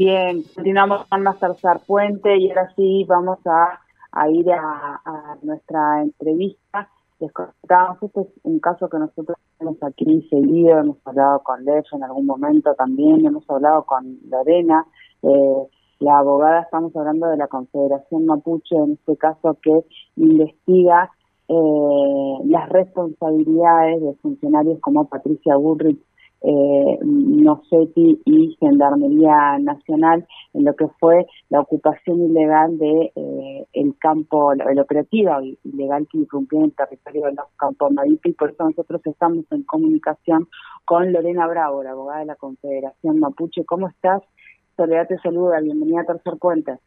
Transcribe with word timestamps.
Bien, 0.00 0.42
continuamos 0.54 1.04
con 1.08 1.24
tercer 1.38 1.78
puente 1.86 2.34
y 2.34 2.48
ahora 2.48 2.72
sí 2.74 3.04
vamos 3.06 3.38
a, 3.44 4.30
ir 4.30 4.50
a, 4.50 5.36
nuestra 5.42 6.00
entrevista. 6.00 6.88
Les 7.18 7.30
contábamos, 7.30 8.02
este 8.04 8.22
es 8.22 8.28
un 8.44 8.60
caso 8.60 8.88
que 8.88 8.96
nosotros 8.96 9.36
tenemos 9.58 9.76
aquí 9.82 10.26
seguido, 10.30 10.78
hemos 10.78 10.96
hablado 11.04 11.40
con 11.40 11.62
Lev 11.66 11.84
en 11.92 12.02
algún 12.02 12.24
momento 12.24 12.74
también, 12.76 13.26
hemos 13.26 13.44
hablado 13.50 13.84
con 13.84 14.18
Lorena, 14.30 14.86
eh, 15.22 15.66
la 15.98 16.20
abogada, 16.20 16.62
estamos 16.62 16.96
hablando 16.96 17.26
de 17.26 17.36
la 17.36 17.48
Confederación 17.48 18.24
Mapuche, 18.24 18.76
en 18.76 18.92
este 18.92 19.18
caso 19.18 19.58
que 19.60 19.84
investiga 20.16 21.10
eh, 21.46 22.38
las 22.46 22.70
responsabilidades 22.70 24.00
de 24.00 24.14
funcionarios 24.22 24.80
como 24.80 25.10
Patricia 25.10 25.56
Burrich 25.56 26.00
eh, 26.42 26.98
Nocetti 27.02 28.20
y 28.24 28.56
Gendarmería 28.60 29.58
Nacional 29.58 30.26
en 30.54 30.64
lo 30.64 30.74
que 30.74 30.86
fue 30.98 31.26
la 31.48 31.60
ocupación 31.60 32.22
ilegal 32.22 32.78
de 32.78 33.12
eh, 33.14 33.66
el 33.72 33.94
campo, 33.98 34.52
el 34.52 34.78
operativo 34.78 35.32
ilegal 35.64 36.06
que 36.10 36.18
irrumpió 36.18 36.58
en 36.58 36.64
el 36.66 36.74
territorio 36.74 37.26
de 37.26 37.32
los 37.32 37.46
campos 37.56 37.92
y 38.24 38.32
por 38.32 38.50
eso 38.50 38.64
nosotros 38.64 39.00
estamos 39.04 39.44
en 39.50 39.62
comunicación 39.64 40.48
con 40.84 41.12
Lorena 41.12 41.46
Bravo, 41.46 41.82
la 41.82 41.90
abogada 41.90 42.20
de 42.20 42.26
la 42.26 42.36
Confederación 42.36 43.20
Mapuche. 43.20 43.64
¿Cómo 43.64 43.88
estás? 43.88 44.22
Soledad 44.76 45.08
te 45.08 45.18
saluda, 45.18 45.60
bienvenida 45.60 46.02
a 46.02 46.04
Tercer 46.04 46.38
Puente. 46.38 46.78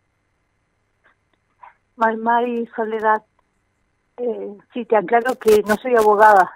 Mari 1.96 2.68
Soledad, 2.76 3.24
eh, 4.18 4.58
sí, 4.74 4.86
te 4.86 4.96
aclaro 4.96 5.36
que 5.36 5.62
no 5.68 5.76
soy 5.76 5.96
abogada, 5.96 6.52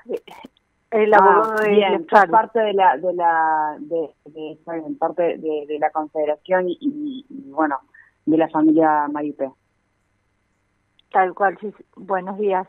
el 0.91 1.13
ah, 1.13 1.17
abogado 1.17 1.63
de 1.63 1.69
bien, 1.69 2.05
parte 2.05 2.59
de 2.59 2.73
la 2.73 2.97
de 2.97 3.13
la 3.13 3.75
de, 3.79 4.09
de, 4.25 4.57
parte 4.97 5.37
de, 5.37 5.77
la 5.79 5.89
confederación 5.91 6.65
y, 6.67 7.25
bueno 7.51 7.77
de 8.25 8.37
la 8.37 8.47
familia 8.49 9.07
Maripe 9.11 9.51
tal 11.11 11.33
cual 11.33 11.57
sí. 11.59 11.73
Buenos 11.95 12.37
días. 12.37 12.67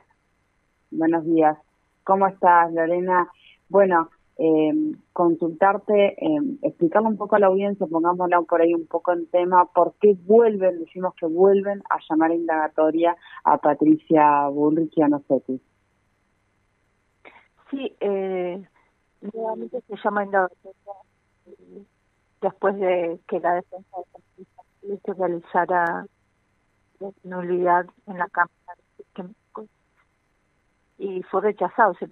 Buenos 0.90 1.24
días. 1.24 1.58
Cómo 2.04 2.26
estás 2.26 2.72
Lorena 2.72 3.28
bueno 3.68 4.10
eh, 4.38 4.72
consultarte 5.12 6.14
eh, 6.24 6.40
explicarle 6.62 7.08
un 7.08 7.16
poco 7.16 7.36
a 7.36 7.40
la 7.40 7.48
audiencia 7.48 7.86
pongámosla 7.86 8.40
por 8.42 8.62
ahí 8.62 8.72
un 8.72 8.86
poco 8.86 9.12
en 9.12 9.26
tema 9.26 9.64
por 9.66 9.94
qué 10.00 10.16
vuelven 10.24 10.78
decimos 10.78 11.14
que 11.16 11.26
vuelven 11.26 11.82
a 11.90 11.98
llamar 12.08 12.30
a 12.30 12.34
indagatoria 12.34 13.16
a 13.42 13.58
Patricia 13.58 14.46
Bullrich 14.48 14.96
y 14.96 15.02
a 15.02 15.08
Nocetti 15.08 15.60
Sí, 17.70 17.94
eh, 18.00 18.66
nuevamente 19.20 19.82
se 19.82 19.96
llama 20.02 20.24
indagatoria 20.24 20.94
después 22.40 22.76
de 22.78 23.20
que 23.26 23.40
la 23.40 23.54
defensa 23.54 23.96
de 23.98 24.04
justicia 24.12 25.14
realizara 25.14 26.06
la 27.00 27.10
nulidad 27.24 27.86
en 28.06 28.18
la 28.18 28.28
Cámara 28.28 28.74
de 28.96 29.04
y 30.98 31.22
fue 31.24 31.42
rechazado 31.42 31.92
ese 31.92 32.06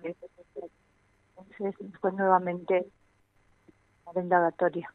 Entonces 1.36 1.74
fue 2.00 2.12
nuevamente 2.12 2.86
la 4.14 4.20
indagatoria. 4.20 4.92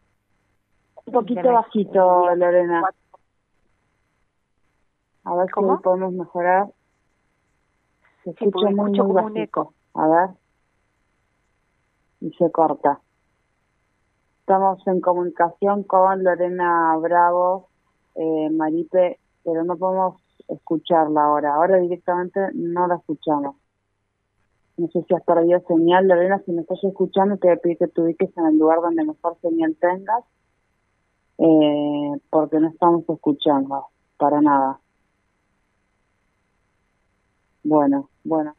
Un 1.06 1.14
poquito 1.14 1.52
bajito, 1.52 2.36
Lorena. 2.36 2.84
A 5.24 5.36
ver 5.36 5.52
cómo 5.52 5.82
podemos 5.82 6.14
mejorar. 6.14 6.68
Se 8.24 8.30
escucha 8.30 8.70
muy, 8.70 8.92
muy 8.92 9.12
bajito. 9.12 9.24
Un 9.26 9.38
eco. 9.38 9.74
A 9.94 10.08
ver 10.08 10.41
y 12.22 12.32
se 12.34 12.50
corta. 12.52 13.02
Estamos 14.42 14.86
en 14.88 15.02
comunicación 15.02 15.84
con 15.84 16.24
Lorena 16.24 16.96
Bravo, 16.98 17.68
eh, 18.16 18.50
Maripe, 18.52 19.20
pero 19.44 19.64
no 19.64 19.76
podemos 19.78 20.22
escucharla 20.48 21.24
ahora. 21.24 21.56
Ahora 21.56 21.78
directamente 21.78 22.40
no 22.54 22.88
la 22.88 22.96
escuchamos. 22.96 23.56
No 24.78 24.88
sé 24.88 25.04
si 25.08 25.14
has 25.14 25.24
perdido 25.24 25.60
señal, 25.68 26.08
Lorena, 26.08 26.42
si 26.46 26.52
me 26.52 26.62
estás 26.62 26.84
escuchando 26.84 27.38
te 27.38 27.48
voy 27.48 27.58
a 27.58 27.60
pedir 27.60 27.78
que 27.78 27.88
te 27.88 28.02
ubiques 28.02 28.38
en 28.38 28.46
el 28.46 28.58
lugar 28.58 28.82
donde 28.82 29.04
mejor 29.04 29.38
señal 29.42 29.76
tengas, 29.80 30.24
eh, 31.38 32.12
porque 32.30 32.60
no 32.60 32.70
estamos 32.70 33.04
escuchando 33.08 33.88
para 34.18 34.42
nada. 34.42 34.80
Bueno, 37.64 38.10
bueno. 38.24 38.56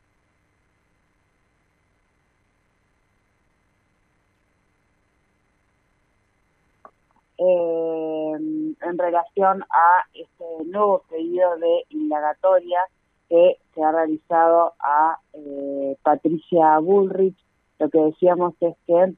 eh, 7.43 8.39
en 8.93 8.99
relación 8.99 9.65
a 9.71 10.05
este 10.15 10.65
nuevo 10.67 11.03
pedido 11.09 11.57
de 11.57 11.85
indagatoria 11.91 12.79
que 13.29 13.57
se 13.75 13.83
ha 13.83 13.91
realizado 13.91 14.75
a 14.79 15.19
eh, 15.33 15.97
Patricia 16.03 16.79
Bullrich. 16.79 17.37
Lo 17.79 17.89
que 17.89 17.99
decíamos 17.99 18.55
es 18.61 18.77
que 18.87 19.15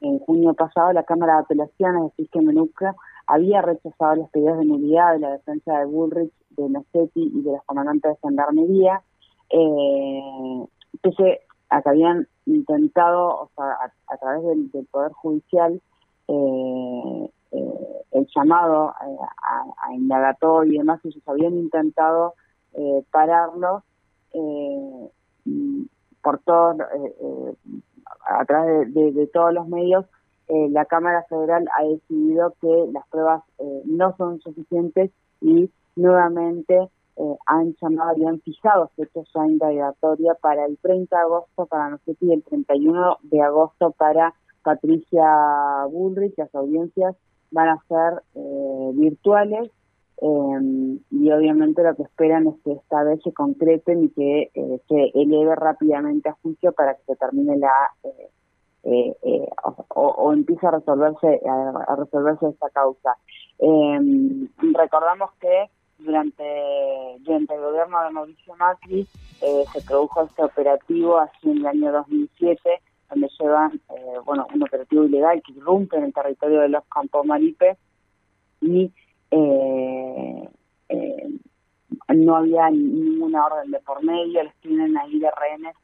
en 0.00 0.18
junio 0.20 0.54
pasado 0.54 0.92
la 0.92 1.04
Cámara 1.04 1.34
de 1.34 1.40
Apelaciones 1.40 2.12
de 2.16 2.26
que 2.26 2.40
Menuca 2.40 2.94
había 3.26 3.62
rechazado 3.62 4.16
los 4.16 4.30
pedidos 4.30 4.58
de 4.58 4.64
nulidad 4.64 5.12
de 5.12 5.18
la 5.20 5.30
defensa 5.32 5.78
de 5.78 5.84
Bullrich, 5.84 6.32
de 6.50 6.68
Nocetti 6.68 7.32
y 7.34 7.42
de 7.42 7.52
los 7.52 7.64
comandantes 7.64 8.12
de 8.12 8.18
Gendarmería, 8.22 9.02
eh, 9.50 10.66
pese 11.02 11.42
a 11.68 11.82
que 11.82 11.88
habían 11.88 12.28
intentado, 12.46 13.28
o 13.28 13.50
sea, 13.56 13.92
a, 14.08 14.16
través 14.16 14.44
del, 14.44 14.86
Poder 14.90 15.12
Judicial, 15.12 15.80
eh, 16.28 17.30
eh, 17.54 18.02
el 18.12 18.26
llamado 18.34 18.94
eh, 19.00 19.16
a, 19.42 19.86
a, 19.86 19.94
indagatorio 19.94 20.72
y 20.72 20.78
demás, 20.78 21.00
ellos 21.04 21.22
habían 21.26 21.54
intentado 21.54 22.34
eh, 22.74 23.04
pararlo 23.10 23.82
por 26.22 26.38
todos, 26.40 26.76
a 28.26 28.44
través 28.46 28.92
de, 28.92 29.26
todos 29.32 29.54
los 29.54 29.68
medios, 29.68 30.06
la 30.48 30.84
Cámara 30.86 31.24
Federal 31.28 31.68
ha 31.78 31.84
decidido 31.84 32.52
que 32.60 32.88
las 32.92 33.06
pruebas 33.08 33.44
no 33.84 34.16
son 34.16 34.40
suficientes 34.40 35.12
y 35.40 35.70
nuevamente 35.94 36.88
han 37.46 37.76
llamado, 37.80 38.10
habían 38.10 38.40
fijado 38.40 38.90
fecha 38.96 39.46
indagatoria 39.46 40.34
para 40.34 40.64
el 40.64 40.78
30 40.78 41.16
de 41.16 41.22
agosto 41.22 41.66
para 41.66 41.90
nosotros 41.90 42.16
y 42.22 42.32
el 42.32 42.42
31 42.42 43.18
de 43.22 43.40
agosto 43.40 43.92
para 43.92 44.34
Patricia 44.64 45.84
Bullrich, 45.88 46.36
las 46.38 46.52
audiencias 46.56 47.14
van 47.54 47.68
a 47.68 47.78
ser 47.88 48.22
eh, 48.34 48.90
virtuales 48.94 49.70
em, 50.18 50.98
y 51.10 51.30
obviamente 51.30 51.82
lo 51.82 51.94
que 51.94 52.02
esperan 52.02 52.48
es 52.48 52.54
que 52.64 52.72
esta 52.72 53.02
vez 53.04 53.20
se 53.22 53.32
concreten 53.32 54.04
y 54.04 54.08
que 54.10 54.50
eh, 54.54 54.80
se 54.88 55.10
eleve 55.14 55.54
rápidamente 55.54 56.28
a 56.28 56.36
juicio 56.42 56.72
para 56.72 56.94
que 56.94 57.04
se 57.06 57.16
termine 57.16 57.56
la 57.56 57.72
eh, 58.02 59.48
o, 59.94 60.32
empiece 60.32 60.66
a 60.66 60.72
resolverse 60.72 61.40
a, 61.48 61.96
resolverse 61.96 62.48
esta 62.48 62.68
causa. 62.70 63.16
Em, 63.58 64.48
recordamos 64.74 65.30
que 65.40 65.70
durante 65.98 66.44
durante 67.20 67.54
el 67.54 67.60
gobierno 67.60 68.02
de 68.02 68.10
Mauricio 68.10 68.54
Macri 68.56 69.06
se 69.40 69.80
produjo 69.86 70.24
este 70.24 70.42
operativo 70.42 71.18
así 71.18 71.50
en 71.50 71.58
el 71.58 71.66
año 71.66 71.92
2007 71.92 72.82
donde 73.14 73.28
llevan, 73.38 73.80
eh, 73.90 74.18
bueno, 74.24 74.46
un 74.52 74.62
operativo 74.62 75.04
ilegal 75.04 75.42
que 75.42 75.52
irrumpe 75.52 75.96
en 75.96 76.04
el 76.04 76.12
territorio 76.12 76.60
de 76.60 76.68
los 76.68 76.84
Campos 76.86 77.24
Maripe 77.24 77.76
y 78.60 78.92
eh, 79.30 80.48
eh, 80.88 81.28
no 82.14 82.36
había 82.36 82.70
ninguna 82.70 83.46
orden 83.46 83.70
de 83.70 83.78
por 83.80 84.02
medio, 84.02 84.42
les 84.42 84.54
tienen 84.56 84.96
ahí 84.96 85.18
de 85.18 85.30
rehenes 85.30 85.76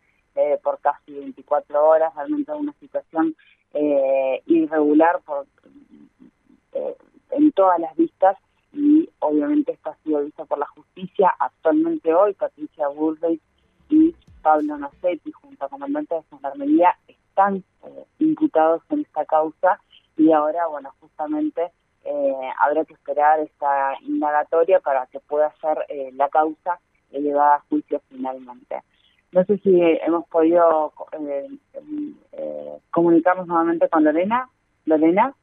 por 0.62 0.79
casi 0.81 1.12
24 1.12 1.87
horas, 1.87 2.15
realmente 2.15 2.53
una 2.53 2.73
situación 2.75 3.35
irregular 4.47 5.21
por, 5.27 5.44
en 7.31 7.53
todas 7.53 7.79
las 7.79 7.94
vistas 7.97 8.38
y 8.73 9.11
obviamente 9.19 9.73
esto 9.73 9.91
ha 9.91 9.97
sido 10.03 10.25
visto 10.25 10.47
por 10.47 10.59
la 10.59 10.67
justicia. 10.67 11.35
Actualmente 11.38 12.15
hoy 12.15 12.32
Patricia 12.35 12.88
Bullrich 12.88 13.43
y 13.91 14.15
Pablo 14.41 14.79
Nocetti 14.79 15.32
junto 15.32 15.65
a 15.65 15.69
comandantes 15.69 16.23
de 16.23 16.29
Gendarmería 16.31 16.97
están 17.31 17.65
eh, 17.85 18.05
imputados 18.19 18.82
en 18.91 19.00
esta 19.00 19.25
causa 19.25 19.81
y 20.17 20.32
ahora, 20.32 20.67
bueno, 20.67 20.93
justamente 21.00 21.71
eh, 22.05 22.50
habrá 22.59 22.85
que 22.85 22.94
esperar 22.94 23.41
esta 23.41 23.94
indagatoria 24.03 24.81
para 24.81 25.06
que 25.06 25.21
pueda 25.21 25.53
ser 25.61 25.87
eh, 25.88 26.11
la 26.15 26.29
causa 26.29 26.79
elevada 27.11 27.56
a 27.56 27.65
juicio 27.69 28.00
finalmente. 28.09 28.82
No 29.32 29.44
sé 29.44 29.59
si 29.59 29.81
hemos 29.81 30.27
podido 30.29 30.93
eh, 31.12 31.49
eh, 32.32 32.79
comunicarnos 32.91 33.47
nuevamente 33.47 33.88
con 33.88 34.05
Lorena. 34.05 34.49
Lorena. 34.87 35.35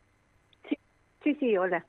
Sí, 0.68 0.78
sí, 1.24 1.36
sí, 1.36 1.58
hola. 1.58 1.86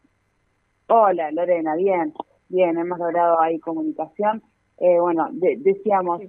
Hola, 0.87 1.31
Lorena, 1.33 1.75
bien, 1.75 2.15
bien, 2.49 2.79
hemos 2.79 2.99
logrado 2.99 3.41
ahí 3.41 3.59
comunicación. 3.59 4.43
Eh, 4.79 5.01
bueno, 5.01 5.29
decíamos, 5.33 6.23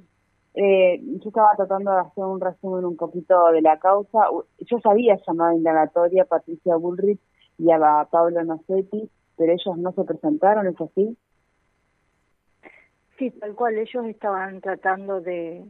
eh, 0.55 0.99
yo 1.01 1.29
estaba 1.29 1.55
tratando 1.55 1.91
de 1.91 1.99
hacer 1.99 2.23
un 2.23 2.41
resumen 2.41 2.85
un 2.85 2.97
poquito 2.97 3.51
de 3.51 3.61
la 3.61 3.77
causa. 3.79 4.19
Yo 4.59 4.79
sabía 4.79 5.19
llamada 5.27 5.55
indagatoria 5.55 6.23
a 6.23 6.25
Patricia 6.25 6.75
Bullrich 6.75 7.19
y 7.57 7.71
a 7.71 8.07
Pablo 8.09 8.43
Nocetti, 8.43 9.09
pero 9.37 9.53
ellos 9.53 9.77
no 9.77 9.91
se 9.91 10.03
presentaron, 10.03 10.67
¿es 10.67 10.81
así? 10.81 11.17
Sí, 13.17 13.31
tal 13.31 13.53
cual, 13.53 13.77
ellos 13.77 14.05
estaban 14.05 14.61
tratando 14.61 15.19
de 15.19 15.65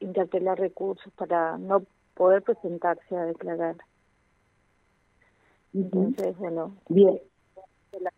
interpelar 0.00 0.58
recursos 0.58 1.12
para 1.14 1.56
no 1.58 1.84
poder 2.14 2.42
presentarse 2.42 3.16
a 3.16 3.24
declarar. 3.24 3.76
Entonces, 5.72 6.36
bueno, 6.36 6.76
bien. 6.88 7.20
La 8.02 8.12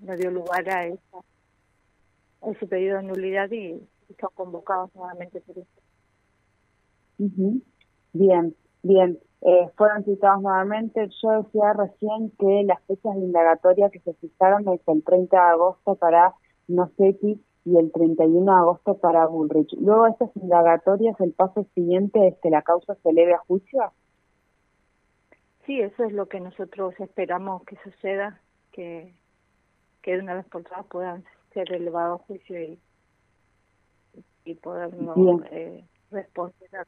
no 0.00 0.16
dio 0.16 0.30
lugar 0.30 0.68
a, 0.68 0.86
esa, 0.86 1.18
ese 2.46 2.66
pedido 2.66 2.96
de 2.96 3.04
nulidad 3.04 3.50
y 3.50 3.80
están 4.12 4.30
convocados 4.34 4.94
nuevamente 4.94 5.40
por 5.40 5.58
eso. 5.58 5.80
Bien, 8.12 8.54
bien. 8.82 9.18
Eh, 9.42 9.70
fueron 9.76 10.04
citados 10.04 10.42
nuevamente. 10.42 11.08
Yo 11.22 11.42
decía 11.42 11.72
recién 11.72 12.30
que 12.38 12.64
las 12.64 12.82
fechas 12.84 13.14
de 13.14 13.20
indagatoria 13.20 13.90
que 13.90 14.00
se 14.00 14.14
fijaron 14.14 14.68
es 14.68 14.80
el 14.86 15.02
30 15.02 15.36
de 15.36 15.50
agosto 15.50 15.94
para 15.96 16.34
Nocetti 16.68 17.42
y 17.64 17.78
el 17.78 17.92
31 17.92 18.52
de 18.52 18.58
agosto 18.58 18.98
para 18.98 19.26
Bullrich. 19.26 19.72
Luego 19.78 20.04
de 20.04 20.10
estas 20.10 20.36
indagatorias, 20.36 21.18
el 21.20 21.32
paso 21.32 21.66
siguiente 21.74 22.28
es 22.28 22.38
que 22.42 22.50
la 22.50 22.62
causa 22.62 22.94
se 22.96 23.10
eleve 23.10 23.34
a 23.34 23.38
juicio. 23.38 23.92
Sí, 25.66 25.80
eso 25.80 26.04
es 26.04 26.12
lo 26.12 26.26
que 26.26 26.40
nosotros 26.40 26.94
esperamos 26.98 27.62
que 27.64 27.76
suceda, 27.84 28.40
que, 28.72 29.14
que 30.02 30.16
de 30.16 30.22
una 30.22 30.34
vez 30.34 30.46
por 30.46 30.64
todas 30.64 30.86
puedan 30.86 31.24
ser 31.52 31.72
elevados 31.72 32.20
a 32.20 32.24
juicio 32.24 32.60
y, 32.60 32.80
y 34.44 34.54
poder 34.54 34.90
eh, 35.50 35.84
responder 36.10 36.86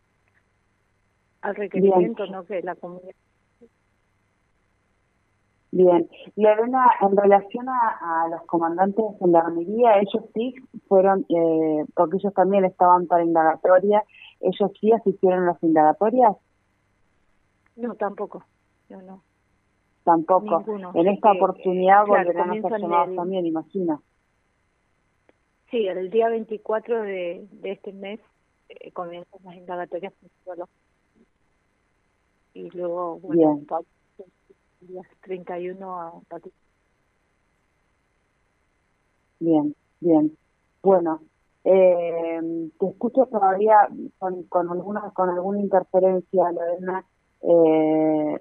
al 1.42 1.54
requerimiento 1.54 2.26
no 2.26 2.44
que 2.44 2.62
la 2.62 2.74
comunidad 2.74 3.14
Bien, 5.74 6.06
Lorena, 6.36 6.84
en 7.00 7.16
relación 7.16 7.66
a, 7.66 8.28
los 8.30 8.42
comandantes 8.42 9.02
de 9.02 9.18
gendarmería, 9.18 10.00
ellos 10.00 10.22
sí 10.34 10.54
fueron, 10.86 11.24
eh, 11.30 11.86
porque 11.94 12.18
ellos 12.18 12.34
también 12.34 12.66
estaban 12.66 13.06
para 13.06 13.24
indagatoria, 13.24 14.04
¿ellos 14.40 14.70
sí 14.78 14.92
asistieron 14.92 15.44
a 15.44 15.52
las 15.52 15.62
indagatorias? 15.62 16.36
No, 17.76 17.94
tampoco, 17.94 18.44
yo 18.90 19.00
no. 19.00 19.22
Tampoco. 20.04 20.62
En 20.92 21.08
esta 21.08 21.32
oportunidad 21.32 22.06
volverán 22.06 22.50
a 22.50 22.68
ser 22.68 22.80
llamados 22.80 23.16
también, 23.16 23.46
imagino. 23.46 24.02
Sí, 25.72 25.88
el 25.88 26.10
día 26.10 26.28
24 26.28 27.02
de, 27.02 27.48
de 27.50 27.72
este 27.72 27.94
mes 27.94 28.20
eh, 28.68 28.92
comienzan 28.92 29.40
las 29.42 29.56
indagatorias 29.56 30.12
y 32.52 32.68
luego, 32.76 33.18
bueno, 33.20 33.56
Bien 33.56 33.66
días 34.82 35.06
31 35.22 36.00
a 36.00 36.20
partir. 36.28 36.52
Bien, 39.40 39.74
bien. 40.00 40.36
Bueno, 40.82 41.22
eh, 41.64 42.68
te 42.78 42.86
escucho 42.86 43.26
todavía 43.26 43.88
con, 44.18 44.42
con 44.44 44.70
alguna 44.70 45.10
con 45.14 45.30
alguna 45.30 45.60
interferencia, 45.60 46.52
Lorena. 46.52 47.04
Eh, 47.40 48.38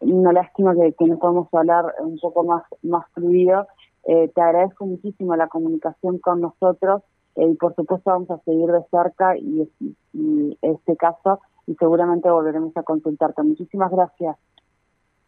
una 0.00 0.32
lástima 0.32 0.74
que, 0.74 0.92
que 0.94 1.04
no 1.06 1.18
podemos 1.18 1.48
hablar 1.54 1.94
un 2.00 2.18
poco 2.18 2.42
más 2.42 2.64
más 2.82 3.06
fluido. 3.12 3.66
Eh, 4.06 4.28
te 4.34 4.40
agradezco 4.40 4.86
muchísimo 4.86 5.34
la 5.36 5.48
comunicación 5.48 6.18
con 6.18 6.40
nosotros 6.40 7.02
eh, 7.36 7.48
y 7.48 7.54
por 7.54 7.74
supuesto 7.74 8.10
vamos 8.10 8.30
a 8.30 8.38
seguir 8.40 8.70
de 8.70 8.84
cerca 8.90 9.36
y, 9.36 9.68
y 10.12 10.58
este 10.62 10.96
caso 10.96 11.40
y 11.66 11.74
seguramente 11.76 12.30
volveremos 12.30 12.76
a 12.76 12.82
consultarte. 12.82 13.42
Muchísimas 13.42 13.90
gracias. 13.90 14.36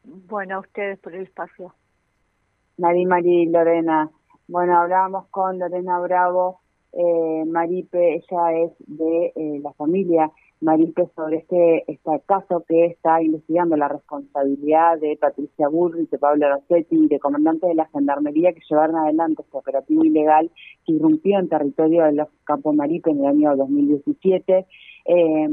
Bueno, 0.05 0.57
a 0.57 0.61
ustedes 0.61 0.99
por 0.99 1.15
el 1.15 1.23
espacio. 1.23 1.75
Mari, 2.79 3.07
Mari, 3.07 3.47
Lorena. 3.47 4.11
Bueno, 4.49 4.79
hablábamos 4.79 5.27
con 5.29 5.59
Lorena 5.59 5.99
Bravo, 5.99 6.61
eh, 6.93 7.45
Maripe, 7.47 8.15
ella 8.15 8.53
es 8.53 8.73
de 8.87 9.33
eh, 9.35 9.61
la 9.63 9.73
familia 9.73 10.31
Maripe 10.67 11.09
sobre 11.15 11.37
este, 11.37 11.85
este 11.87 12.23
caso 12.27 12.65
que 12.67 12.87
está 12.87 13.23
investigando 13.23 13.77
la 13.77 13.87
responsabilidad 13.87 14.99
de 14.99 15.17
Patricia 15.17 15.69
Burri, 15.69 16.09
de 16.11 16.19
Pablo 16.19 16.51
Rossetti 16.51 16.97
y 17.05 17.07
de 17.07 17.21
comandantes 17.21 17.69
de 17.69 17.77
la 17.77 17.89
Gendarmería 17.93 18.53
que 18.53 18.63
llevaron 18.69 18.97
adelante 18.97 19.43
este 19.43 19.57
operativo 19.57 20.05
ilegal 20.05 20.51
que 20.85 20.95
irrumpió 20.95 21.39
en 21.39 21.49
territorio 21.49 22.03
de 22.07 22.15
los 22.15 22.29
Campos 22.43 22.75
Maripe 22.75 23.13
en 23.13 23.21
el 23.21 23.27
año 23.27 23.57
2017. 23.57 24.67
Eh, 25.05 25.49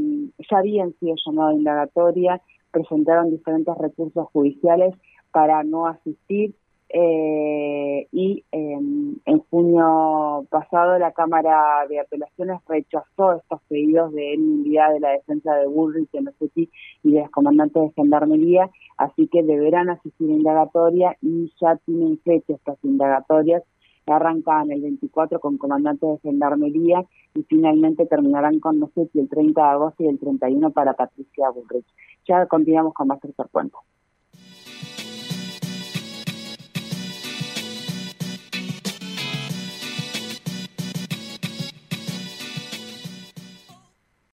ya 0.49 0.57
habían 0.57 0.93
sido 0.99 1.13
llamados 1.23 1.53
a 1.53 1.57
indagatoria 1.57 2.41
presentaron 2.71 3.29
diferentes 3.29 3.77
recursos 3.77 4.27
judiciales 4.33 4.95
para 5.31 5.63
no 5.63 5.85
asistir 5.85 6.55
eh, 6.93 8.07
y 8.11 8.45
em, 8.51 9.15
en 9.25 9.39
junio 9.49 10.45
pasado 10.51 10.99
la 10.99 11.11
Cámara 11.11 11.87
de 11.89 11.99
Apelaciones 11.99 12.61
rechazó 12.67 13.33
estos 13.33 13.61
pedidos 13.67 14.13
de 14.13 14.37
nulidad 14.37 14.93
de 14.93 14.99
la 14.99 15.09
defensa 15.09 15.55
de 15.55 15.65
Bullrich, 15.65 16.11
de 16.11 16.21
Nocetti 16.21 16.69
y 17.03 17.13
de 17.13 17.21
los 17.21 17.31
comandantes 17.31 17.81
de 17.81 17.91
Gendarmería, 17.95 18.69
así 18.97 19.27
que 19.27 19.41
deberán 19.41 19.89
asistir 19.89 20.29
a 20.29 20.33
indagatoria 20.33 21.17
y 21.21 21.51
ya 21.59 21.77
tienen 21.85 22.19
fecha 22.19 22.53
estas 22.53 22.77
indagatorias 22.83 23.63
arrancan 24.05 24.69
el 24.71 24.81
24 24.81 25.39
con 25.39 25.57
comandantes 25.57 26.09
de 26.09 26.19
gendarmería 26.29 27.05
y 27.33 27.43
finalmente 27.43 28.05
terminarán 28.05 28.59
con 28.59 28.79
Nocetti 28.79 29.19
el 29.19 29.29
30 29.29 29.61
de 29.61 29.67
agosto 29.67 30.03
y 30.03 30.07
el 30.07 30.19
31 30.19 30.71
para 30.71 30.93
Patricia 30.93 31.49
Bullrich. 31.49 31.87
Ya 32.27 32.45
continuamos 32.47 32.93
con 32.93 33.07
más 33.07 33.19
tercer 33.19 33.47
cuento. 33.51 33.79